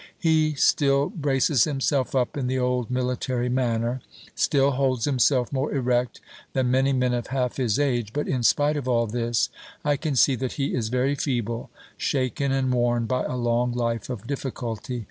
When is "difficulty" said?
14.25-14.99